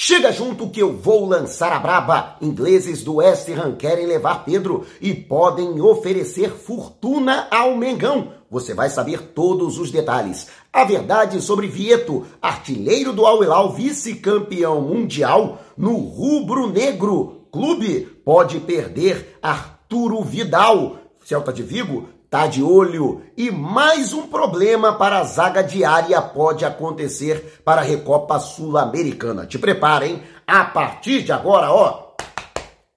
[0.00, 2.36] Chega junto que eu vou lançar a braba.
[2.40, 8.32] Ingleses do West Ham querem levar Pedro e podem oferecer fortuna ao Mengão.
[8.48, 10.46] Você vai saber todos os detalhes.
[10.72, 17.48] A verdade sobre Vieto, artilheiro do Al Hilal, vice-campeão mundial no rubro-negro.
[17.50, 20.98] Clube pode perder Arturo Vidal.
[21.24, 23.22] Celta de Vigo tá de olho.
[23.36, 29.46] E mais um problema para a zaga diária pode acontecer para a Recopa Sul-Americana.
[29.46, 32.08] Te preparem, a partir de agora, ó,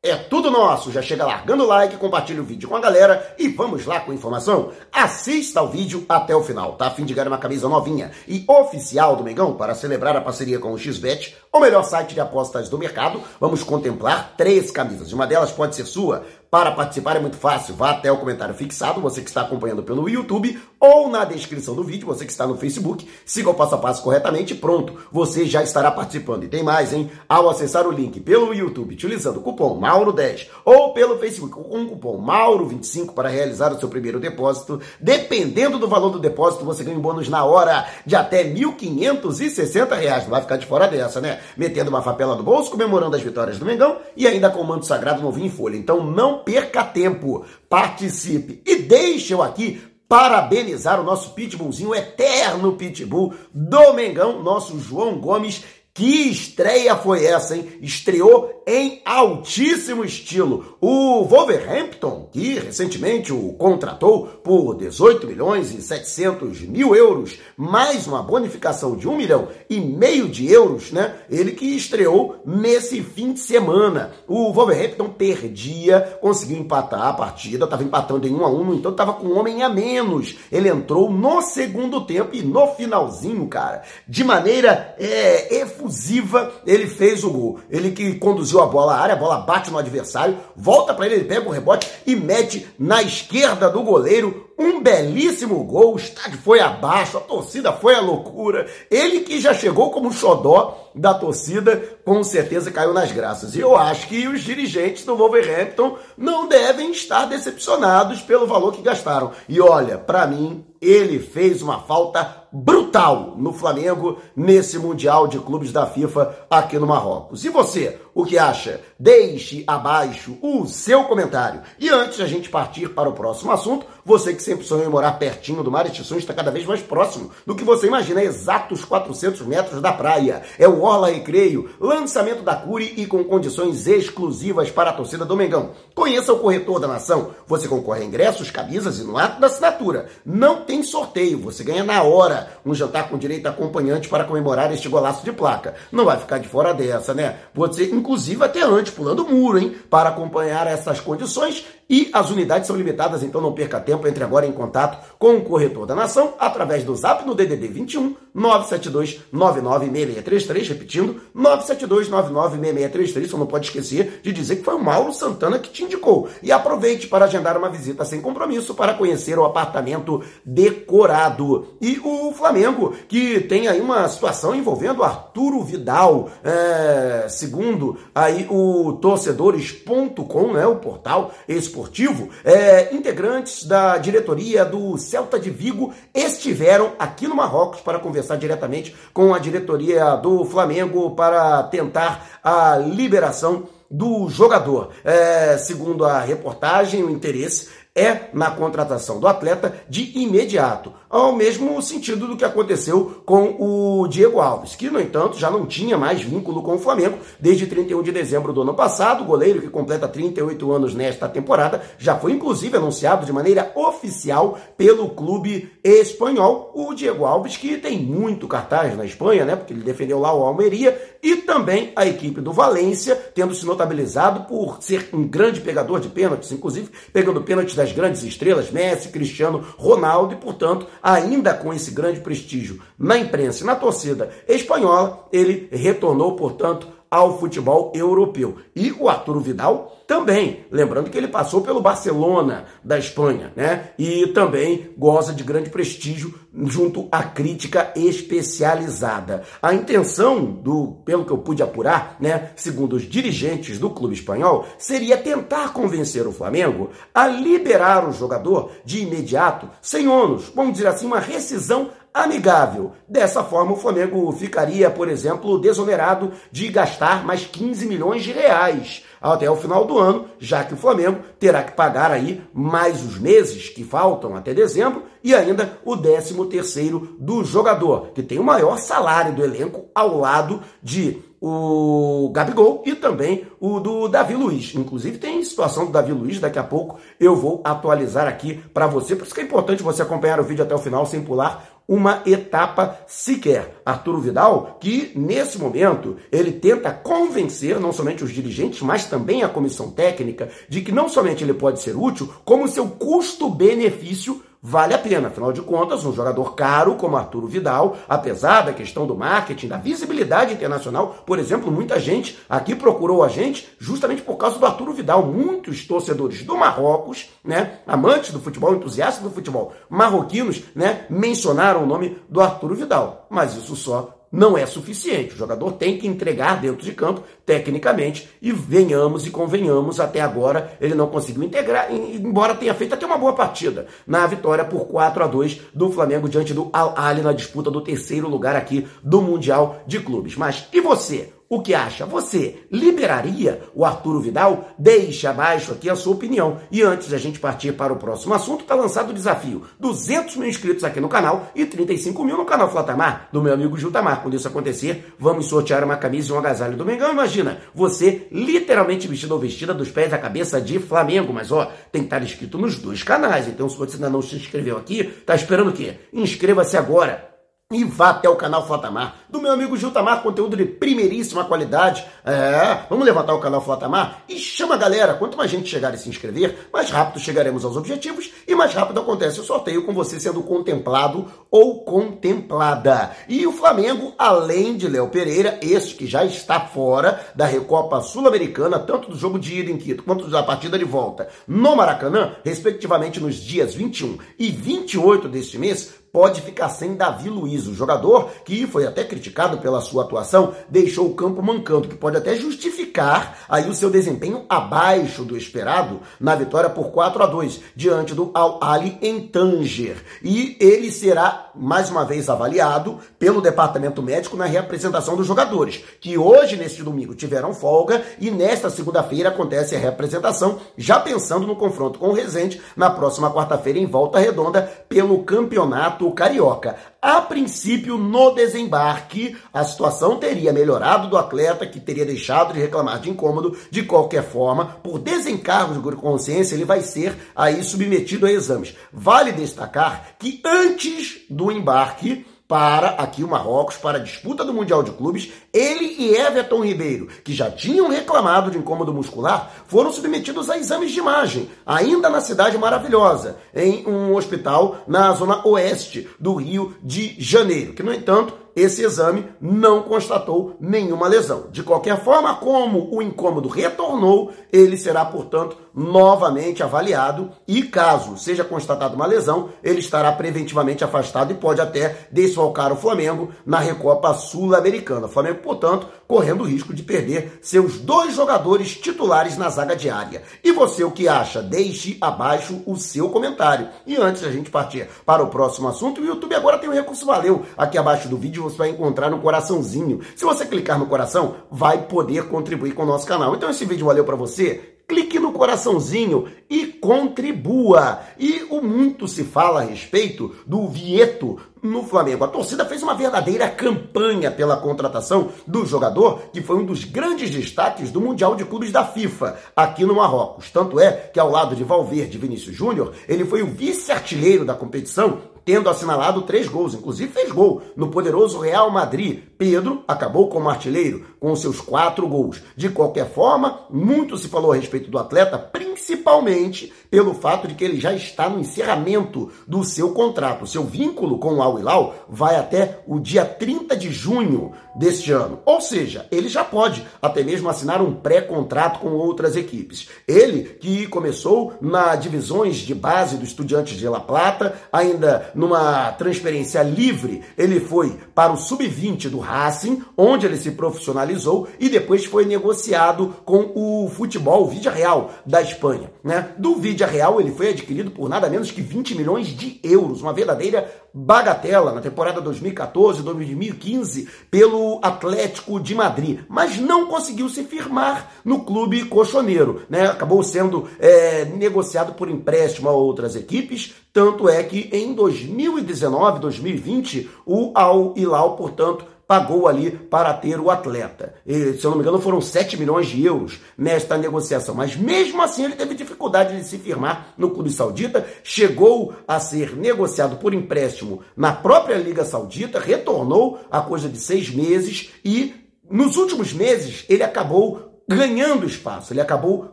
[0.03, 0.91] é tudo nosso.
[0.91, 4.11] Já chega largando o like, compartilha o vídeo com a galera e vamos lá com
[4.11, 4.71] a informação.
[4.91, 6.87] Assista o vídeo até o final, tá?
[6.87, 10.57] A fim de ganhar uma camisa novinha e oficial do Mengão para celebrar a parceria
[10.57, 13.21] com o XBET, o melhor site de apostas do mercado.
[13.39, 15.13] Vamos contemplar três camisas.
[15.13, 16.25] Uma delas pode ser sua.
[16.51, 20.09] Para participar é muito fácil, vá até o comentário fixado, você que está acompanhando pelo
[20.09, 23.77] YouTube, ou na descrição do vídeo, você que está no Facebook, siga o passo a
[23.77, 26.43] passo corretamente pronto, você já estará participando.
[26.43, 27.09] E tem mais, hein?
[27.29, 31.87] Ao acessar o link pelo YouTube utilizando o cupom Mauro10 ou pelo Facebook com o
[31.87, 36.97] cupom Mauro25 para realizar o seu primeiro depósito, dependendo do valor do depósito, você ganha
[36.97, 40.23] um bônus na hora de até 1.560 reais.
[40.23, 41.39] Não vai ficar de fora dessa, né?
[41.55, 44.85] Metendo uma fapela no bolso, comemorando as vitórias do Mengão e ainda com o manto
[44.85, 45.77] sagrado novinho em folha.
[45.77, 48.61] Então não perca tempo, participe.
[48.65, 55.19] E deixe eu aqui parabenizar o nosso pitbullzinho, o eterno pitbull do Mengão, nosso João
[55.19, 57.67] Gomes, que estreia foi essa, hein?
[57.81, 60.77] Estreou em altíssimo estilo.
[60.79, 68.23] O Wolverhampton, que recentemente o contratou por 18 milhões e 700 mil euros, mais uma
[68.23, 71.15] bonificação de 1 milhão e meio de euros, né?
[71.29, 74.13] Ele que estreou nesse fim de semana.
[74.27, 79.13] O Wolverhampton perdia, conseguiu empatar a partida, estava empatando em 1 a 1, então estava
[79.13, 80.37] com um homem a menos.
[80.49, 87.23] Ele entrou no segundo tempo e no finalzinho, cara, de maneira é, efusiva, ele fez
[87.23, 87.59] o gol.
[87.69, 91.15] Ele que conduziu a bola à área, a bola bate no adversário, volta para ele,
[91.15, 96.37] ele pega o rebote e mete na esquerda do goleiro um belíssimo gol, o estádio
[96.37, 98.67] foi abaixo, a torcida foi a loucura.
[98.89, 103.55] Ele que já chegou como xodó da torcida, com certeza caiu nas graças.
[103.55, 108.81] E eu acho que os dirigentes do Wolverhampton não devem estar decepcionados pelo valor que
[108.81, 109.31] gastaram.
[109.47, 115.71] E olha, para mim, ele fez uma falta brutal no Flamengo nesse Mundial de Clubes
[115.71, 117.45] da FIFA aqui no Marrocos.
[117.45, 118.81] E você, o que acha?
[118.99, 121.61] Deixe abaixo o seu comentário.
[121.79, 124.89] E antes de a gente partir para o próximo assunto, você que sempre sonhou em
[124.89, 128.23] morar pertinho do mar, este sonho está cada vez mais próximo do que você imagina,
[128.23, 130.41] exatos 400 metros da praia.
[130.59, 135.37] É o Orla Recreio, lançamento da Cure e com condições exclusivas para a torcida do
[135.37, 135.71] Mengão.
[135.95, 137.31] Conheça o corretor da nação.
[137.47, 140.07] Você concorre a ingressos, camisas e no ato da assinatura.
[140.25, 144.73] Não tem sorteio, você ganha na hora um jantar com direito a acompanhante para comemorar
[144.73, 145.75] este golaço de placa.
[145.91, 147.37] Não vai ficar de fora dessa, né?
[147.53, 149.75] Você, inclusive, até antes, pulando o muro, hein?
[149.89, 154.47] Para acompanhar essas condições e as unidades são limitadas, então não perca tempo, entre agora
[154.47, 160.69] em contato com o corretor da nação através do zap no DDD 21 972 996633,
[160.69, 163.29] repetindo, 972 996633.
[163.29, 166.29] Você não pode esquecer de dizer que foi o Mauro Santana que te indicou.
[166.41, 171.75] E aproveite para agendar uma visita sem compromisso para conhecer o apartamento decorado.
[171.81, 178.93] E o Flamengo, que tem aí uma situação envolvendo Arturo Vidal, é, segundo aí o
[178.93, 187.27] torcedores.com, né, o portal esportivo é, integrantes da diretoria do Celta de Vigo estiveram aqui
[187.27, 194.29] no Marrocos para conversar diretamente com a diretoria do Flamengo para tentar a liberação do
[194.29, 194.91] jogador.
[195.03, 201.81] É, segundo a reportagem, o interesse é na contratação do atleta de imediato, ao mesmo
[201.81, 206.21] sentido do que aconteceu com o Diego Alves, que, no entanto, já não tinha mais
[206.21, 209.23] vínculo com o Flamengo desde 31 de dezembro do ano passado.
[209.23, 214.57] O goleiro, que completa 38 anos nesta temporada, já foi inclusive anunciado de maneira oficial
[214.77, 216.71] pelo clube espanhol.
[216.73, 219.57] O Diego Alves, que tem muito cartaz na Espanha, né?
[219.57, 224.45] Porque ele defendeu lá o Almeria, e também a equipe do Valência, tendo se notabilizado
[224.45, 229.65] por ser um grande pegador de pênaltis, inclusive pegando pênaltis das grandes estrelas, Messi, Cristiano,
[229.77, 235.67] Ronaldo, e, portanto, ainda com esse grande prestígio na imprensa e na torcida espanhola, ele
[235.71, 238.55] retornou, portanto, ao futebol europeu.
[238.73, 243.91] E o Arturo Vidal também, lembrando que ele passou pelo Barcelona da Espanha, né?
[243.99, 246.33] E também goza de grande prestígio
[246.65, 249.43] junto à crítica especializada.
[249.61, 254.65] A intenção do, pelo que eu pude apurar, né, segundo os dirigentes do clube espanhol,
[254.77, 260.87] seria tentar convencer o Flamengo a liberar o jogador de imediato, sem ônus, vamos dizer
[260.87, 262.91] assim, uma rescisão amigável.
[263.07, 269.03] Dessa forma, o Flamengo ficaria, por exemplo, desonerado de gastar mais 15 milhões de reais
[269.21, 273.19] até o final do ano, já que o Flamengo terá que pagar aí mais os
[273.19, 278.43] meses que faltam até dezembro e ainda o 13 terceiro do jogador, que tem o
[278.43, 284.75] maior salário do elenco ao lado de o Gabigol e também o do Davi Luiz.
[284.75, 289.15] Inclusive tem situação do Davi Luiz, daqui a pouco eu vou atualizar aqui para você.
[289.15, 292.23] Por isso que é importante você acompanhar o vídeo até o final sem pular uma
[292.25, 293.81] etapa sequer.
[293.85, 299.49] Arturo Vidal, que nesse momento ele tenta convencer não somente os dirigentes, mas também a
[299.49, 304.97] comissão técnica de que não somente ele pode ser útil, como seu custo-benefício vale a
[304.97, 305.29] pena.
[305.29, 309.77] Afinal de contas, um jogador caro como Arturo Vidal, apesar da questão do marketing, da
[309.77, 314.93] visibilidade internacional, por exemplo, muita gente aqui procurou a gente justamente por causa do Arturo
[314.93, 315.25] Vidal.
[315.25, 321.87] Muitos torcedores do Marrocos, né, amantes do futebol, entusiastas do futebol marroquinos, né, mencionaram o
[321.87, 323.25] nome do Arturo Vidal.
[323.29, 325.33] Mas isso só não é suficiente.
[325.33, 330.77] O jogador tem que entregar dentro de campo, tecnicamente, e venhamos e convenhamos, até agora
[330.79, 335.23] ele não conseguiu integrar, embora tenha feito até uma boa partida na vitória por 4
[335.23, 339.21] a 2 do Flamengo diante do Al Ahly na disputa do terceiro lugar aqui do
[339.21, 340.35] Mundial de Clubes.
[340.35, 341.33] Mas e você?
[341.51, 342.05] O que acha?
[342.05, 344.69] Você liberaria o Arturo Vidal?
[344.79, 346.59] Deixe abaixo aqui a sua opinião.
[346.71, 350.37] E antes de a gente partir para o próximo assunto, está lançado o desafio: 200
[350.37, 354.21] mil inscritos aqui no canal e 35 mil no canal Flatamar, do meu amigo Jutamar.
[354.21, 357.11] Quando isso acontecer, vamos sortear uma camisa e um agasalho do Mengão.
[357.11, 361.33] Imagina, você literalmente vestido ou vestida dos pés à cabeça de Flamengo.
[361.33, 363.49] Mas ó, tem que estar inscrito nos dois canais.
[363.49, 365.95] Então, se você ainda não se inscreveu aqui, tá esperando o quê?
[366.13, 367.30] Inscreva-se agora
[367.71, 372.05] e vá até o canal Flatamar, do meu amigo Giltamar, conteúdo de primeiríssima qualidade.
[372.25, 375.13] É, vamos levantar o canal Flatamar e chama a galera.
[375.13, 378.99] Quanto mais gente chegar e se inscrever, mais rápido chegaremos aos objetivos e mais rápido
[378.99, 383.11] acontece o sorteio com você sendo contemplado ou contemplada.
[383.27, 388.79] E o Flamengo, além de Léo Pereira, este que já está fora da Recopa Sul-Americana,
[388.79, 393.19] tanto do jogo de ida em Quito quanto da partida de volta no Maracanã, respectivamente
[393.19, 398.67] nos dias 21 e 28 deste mês, pode ficar sem Davi Luiz, o jogador que
[398.67, 403.69] foi até criticado pela sua atuação, deixou o campo mancando, que pode até justificar aí
[403.69, 408.59] o seu desempenho abaixo do esperado na vitória por 4 a 2 diante do Al
[408.61, 409.97] Ali em Tanger.
[410.21, 416.17] E ele será mais uma vez avaliado pelo departamento médico na reapresentação dos jogadores, que
[416.17, 421.99] hoje neste domingo tiveram folga e nesta segunda-feira acontece a reapresentação, já pensando no confronto
[421.99, 426.75] com o Resende na próxima quarta-feira em Volta Redonda pelo Campeonato Campeonato Carioca.
[427.01, 432.99] A princípio, no desembarque, a situação teria melhorado do atleta, que teria deixado de reclamar
[432.99, 433.55] de incômodo.
[433.69, 438.75] De qualquer forma, por desencargo de consciência, ele vai ser aí submetido a exames.
[438.91, 444.83] Vale destacar que antes do embarque, para aqui o Marrocos, para a disputa do Mundial
[444.83, 450.49] de Clubes, ele e Everton Ribeiro, que já tinham reclamado de incômodo muscular, foram submetidos
[450.49, 456.33] a exames de imagem, ainda na cidade maravilhosa, em um hospital na zona oeste do
[456.33, 461.45] Rio de Janeiro, que, no entanto, esse exame não constatou nenhuma lesão.
[461.51, 468.43] De qualquer forma, como o incômodo retornou, ele será, portanto, novamente avaliado e, caso seja
[468.43, 474.13] constatada uma lesão, ele estará preventivamente afastado e pode até desfalcar o Flamengo na Recopa
[474.13, 475.05] Sul-Americana.
[475.05, 480.23] O Flamengo, portanto, correndo o risco de perder seus dois jogadores titulares na zaga diária.
[480.43, 481.41] E você, o que acha?
[481.41, 483.69] Deixe abaixo o seu comentário.
[483.87, 486.73] E antes de a gente partir para o próximo assunto, o YouTube agora tem um
[486.73, 490.01] recurso valeu aqui abaixo do vídeo você vai encontrar um coraçãozinho.
[490.15, 493.35] Se você clicar no coração, vai poder contribuir com o nosso canal.
[493.35, 494.71] Então esse vídeo valeu para você?
[494.91, 497.99] clique no coraçãozinho e contribua.
[498.19, 502.25] E o muito se fala a respeito do Vieto no Flamengo.
[502.25, 507.29] A torcida fez uma verdadeira campanha pela contratação do jogador, que foi um dos grandes
[507.29, 510.51] destaques do Mundial de Clubes da FIFA aqui no Marrocos.
[510.51, 514.53] Tanto é que ao lado de Valverde e Vinícius Júnior, ele foi o vice-artilheiro da
[514.53, 519.23] competição tendo assinalado três gols, inclusive fez gol no poderoso Real Madrid.
[519.41, 522.43] Pedro acabou como artilheiro com seus quatro gols.
[522.55, 527.63] De qualquer forma, muito se falou a respeito do atleta, principalmente pelo fato de que
[527.63, 530.45] ele já está no encerramento do seu contrato.
[530.45, 535.39] Seu vínculo com o Al Hilal vai até o dia 30 de junho deste ano.
[535.43, 539.87] Ou seja, ele já pode até mesmo assinar um pré-contrato com outras equipes.
[540.07, 546.61] Ele que começou na divisões de base do Estudiantes de La Plata, ainda numa transferência
[546.61, 552.25] livre, ele foi para o sub-20 do Racing, onde ele se profissionalizou e depois foi
[552.25, 555.89] negociado com o futebol Vídea Real da Espanha.
[556.03, 556.33] Né?
[556.37, 560.11] Do Vídea Real ele foi adquirido por nada menos que 20 milhões de euros, uma
[560.11, 568.41] verdadeira bagatela na temporada 2014-2015 pelo Atlético de Madrid, mas não conseguiu se firmar no
[568.43, 569.61] clube cochoneiro.
[569.69, 569.85] Né?
[569.85, 577.09] Acabou sendo é, negociado por empréstimo a outras equipes, tanto é que em 2019, 2020,
[577.25, 581.15] o Al Hilal, portanto, pagou ali para ter o atleta.
[581.27, 584.55] E, se eu não me engano, foram 7 milhões de euros nesta negociação.
[584.55, 589.57] Mas mesmo assim, ele teve dificuldade de se firmar no clube saudita, chegou a ser
[589.57, 595.35] negociado por empréstimo na própria Liga Saudita, retornou a coisa de seis meses e
[595.69, 599.51] nos últimos meses ele acabou ganhando espaço, ele acabou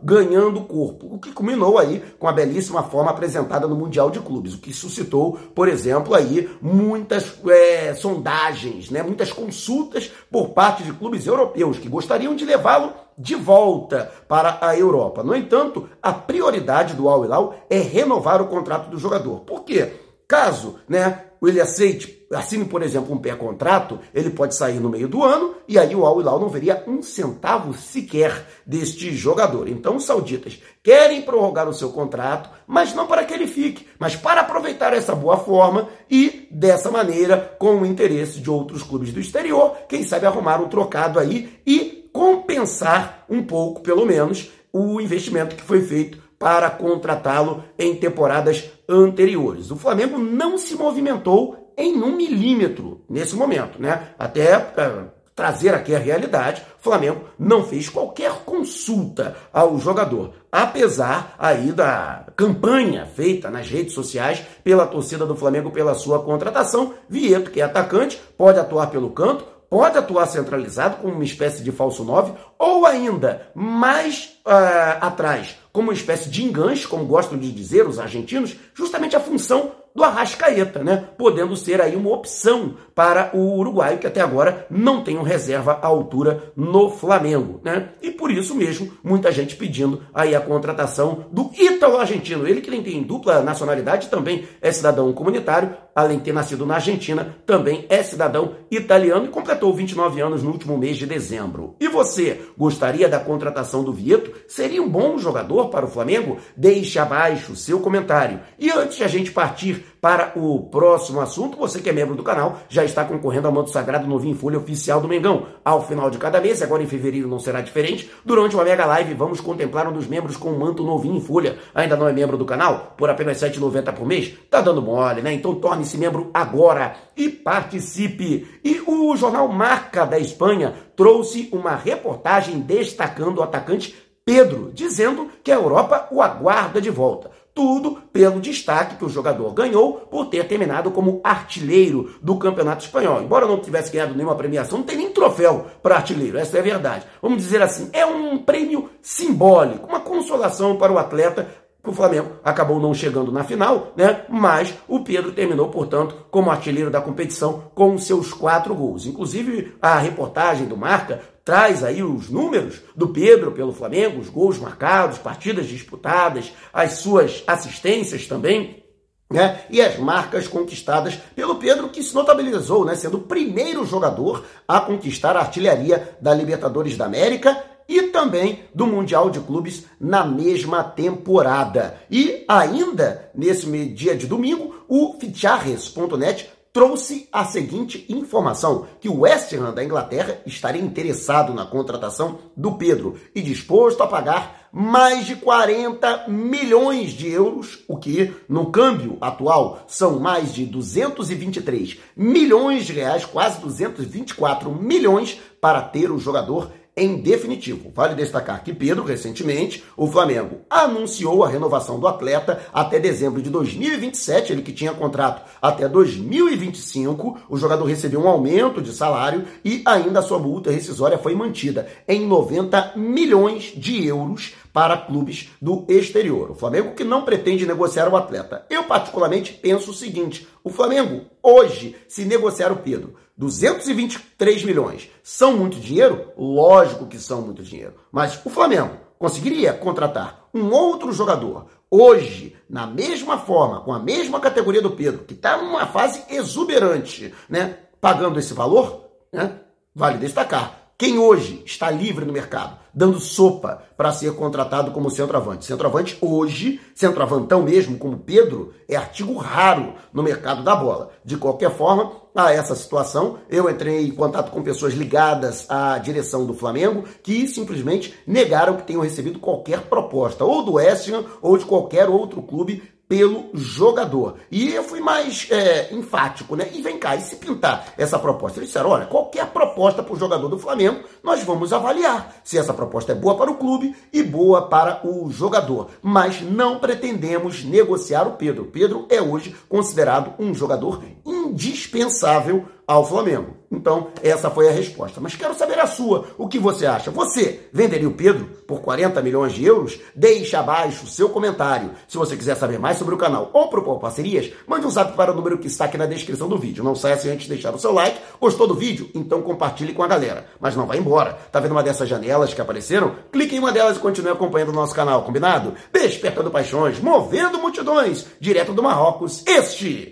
[0.01, 4.53] ganhando corpo, o que culminou aí com a belíssima forma apresentada no Mundial de Clubes,
[4.53, 10.93] o que suscitou, por exemplo, aí muitas é, sondagens, né, muitas consultas por parte de
[10.93, 15.21] clubes europeus que gostariam de levá-lo de volta para a Europa.
[15.23, 19.41] No entanto, a prioridade do Al Hilal é renovar o contrato do jogador.
[19.41, 19.91] Por quê?
[20.25, 25.23] Caso né, ele aceite, assine, por exemplo, um pré-contrato, ele pode sair no meio do
[25.23, 29.67] ano e aí o Al Hilal não veria um centavo sequer deste jogador.
[29.67, 34.15] Então os sauditas querem prorrogar o seu contrato, mas não para que ele fique, mas
[34.15, 39.19] para aproveitar essa boa forma e, dessa maneira, com o interesse de outros clubes do
[39.19, 45.55] exterior, quem sabe arrumar um trocado aí e compensar um pouco, pelo menos, o investimento
[45.55, 49.71] que foi feito para contratá-lo em temporadas anteriores.
[49.71, 54.09] O Flamengo não se movimentou em um milímetro nesse momento, né?
[54.19, 61.71] Até é, trazer aqui a realidade, Flamengo não fez qualquer consulta ao jogador, apesar aí
[61.71, 66.93] da campanha feita nas redes sociais pela torcida do Flamengo pela sua contratação.
[67.07, 71.71] Vieto, que é atacante, pode atuar pelo canto, pode atuar centralizado como uma espécie de
[71.71, 77.49] falso 9, ou ainda mais uh, atrás, como uma espécie de enganche, como gostam de
[77.49, 81.09] dizer os argentinos, justamente a função do Arrascaeta, né?
[81.17, 85.79] Podendo ser aí uma opção para o uruguaio que até agora não tem um reserva
[85.81, 87.89] à altura no Flamengo, né?
[88.01, 92.47] E por isso mesmo, muita gente pedindo aí a contratação do ítalo argentino.
[92.47, 96.75] Ele que nem tem dupla nacionalidade, também é cidadão comunitário, além de ter nascido na
[96.75, 101.75] Argentina, também é cidadão italiano e completou 29 anos no último mês de dezembro.
[101.79, 104.31] E você, gostaria da contratação do Vieto?
[104.47, 106.37] Seria um bom jogador para o Flamengo?
[106.55, 108.39] Deixe abaixo seu comentário.
[108.57, 112.23] E antes de a gente partir para o próximo assunto, você que é membro do
[112.23, 115.47] canal já está concorrendo ao manto sagrado novinho em folha oficial do Mengão.
[115.63, 119.13] Ao final de cada mês, agora em fevereiro não será diferente, durante uma mega live
[119.13, 121.57] vamos contemplar um dos membros com o manto novinho em folha.
[121.73, 122.93] Ainda não é membro do canal?
[122.97, 124.33] Por apenas R$ 7,90 por mês?
[124.49, 125.33] Tá dando mole, né?
[125.33, 128.47] Então torne-se membro agora e participe.
[128.63, 133.95] E o jornal Marca da Espanha trouxe uma reportagem destacando o atacante
[134.29, 137.31] Pedro, dizendo que a Europa o aguarda de volta.
[137.53, 143.21] Tudo pelo destaque que o jogador ganhou por ter terminado como artilheiro do Campeonato Espanhol.
[143.21, 146.63] Embora não tivesse ganhado nenhuma premiação, não tem nem troféu para artilheiro, essa é a
[146.63, 147.05] verdade.
[147.21, 151.47] Vamos dizer assim, é um prêmio simbólico, uma consolação para o atleta
[151.85, 154.25] o Flamengo acabou não chegando na final, né?
[154.29, 159.05] Mas o Pedro terminou, portanto, como artilheiro da competição com seus quatro gols.
[159.05, 164.57] Inclusive, a reportagem do Marca traz aí os números do Pedro pelo Flamengo, os gols
[164.57, 168.83] marcados, partidas disputadas, as suas assistências também.
[169.31, 169.61] Né?
[169.69, 172.95] E as marcas conquistadas pelo Pedro, que se notabilizou, né?
[172.95, 178.85] sendo o primeiro jogador a conquistar a artilharia da Libertadores da América e também do
[178.85, 181.99] Mundial de Clubes na mesma temporada.
[182.09, 189.53] E ainda nesse dia de domingo, o Ficharres.net trouxe a seguinte informação: que o West
[189.53, 195.35] Ham da Inglaterra estaria interessado na contratação do Pedro e disposto a pagar mais de
[195.35, 202.93] 40 milhões de euros, o que no câmbio atual são mais de 223 milhões de
[202.93, 207.91] reais, quase 224 milhões para ter o jogador em definitivo.
[207.95, 213.49] Vale destacar que Pedro, recentemente, o Flamengo anunciou a renovação do atleta até dezembro de
[213.49, 217.39] 2027, ele que tinha contrato até 2025.
[217.49, 221.87] O jogador recebeu um aumento de salário e ainda a sua multa rescisória foi mantida
[222.07, 226.51] em 90 milhões de euros para clubes do exterior.
[226.51, 228.65] O Flamengo que não pretende negociar o atleta.
[228.69, 235.55] Eu particularmente penso o seguinte, o Flamengo hoje, se negociar o Pedro 223 milhões são
[235.55, 236.31] muito dinheiro?
[236.37, 237.95] Lógico que são muito dinheiro.
[238.11, 244.39] Mas o Flamengo conseguiria contratar um outro jogador hoje, na mesma forma, com a mesma
[244.39, 247.77] categoria do Pedro, que está numa fase exuberante, né?
[247.99, 249.05] Pagando esse valor?
[249.31, 249.59] Né?
[249.99, 255.63] vale destacar, quem hoje está livre no mercado, dando sopa para ser contratado como centroavante?
[255.63, 261.11] Centroavante hoje, centroavantão mesmo, como Pedro, é artigo raro no mercado da bola.
[261.23, 266.45] De qualquer forma, a essa situação, eu entrei em contato com pessoas ligadas à direção
[266.45, 271.57] do Flamengo que simplesmente negaram que tenham recebido qualquer proposta, ou do West Ham ou
[271.57, 274.35] de qualquer outro clube pelo jogador.
[274.51, 276.69] E eu fui mais é, enfático, né?
[276.71, 278.59] E vem cá, e se pintar essa proposta?
[278.59, 282.73] Eles disseram: olha, qualquer proposta para o jogador do Flamengo, nós vamos avaliar se essa
[282.73, 285.89] proposta é boa para o clube e boa para o jogador.
[286.03, 288.65] Mas não pretendemos negociar o Pedro.
[288.65, 291.01] Pedro é hoje considerado um jogador
[291.49, 293.55] indispensável ao Flamengo.
[293.71, 295.21] Então, essa foi a resposta.
[295.21, 296.25] Mas quero saber a sua.
[296.39, 297.11] O que você acha?
[297.11, 299.99] Você venderia o Pedro por 40 milhões de euros?
[300.15, 301.91] Deixe abaixo o seu comentário.
[302.07, 305.31] Se você quiser saber mais sobre o canal ou propor parcerias, mande um zap para
[305.31, 306.83] o número que está aqui na descrição do vídeo.
[306.83, 308.19] Não saia sem antes de deixar o seu like.
[308.41, 309.11] Gostou do vídeo?
[309.13, 310.47] Então compartilhe com a galera.
[310.59, 311.37] Mas não vá embora.
[311.51, 313.17] Tá vendo uma dessas janelas que apareceram?
[313.31, 315.75] Clique em uma delas e continue acompanhando o nosso canal, combinado?
[315.93, 319.43] Despertando paixões, movendo multidões, direto do Marrocos.
[319.45, 320.09] Este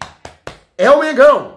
[0.77, 1.55] é o Mengão!